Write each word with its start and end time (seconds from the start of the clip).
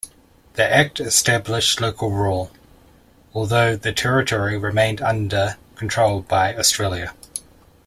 The 0.53 0.63
Act 0.67 0.99
established 0.99 1.79
local 1.79 2.09
rule, 2.09 2.49
although 3.35 3.75
the 3.75 3.93
territory 3.93 4.57
remained 4.57 4.99
under 4.99 5.57
control 5.75 6.23
by 6.23 6.55
Australia. 6.57 7.13